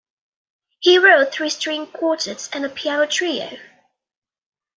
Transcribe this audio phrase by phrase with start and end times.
[0.79, 3.51] He wrote three string quartets and a piano trio.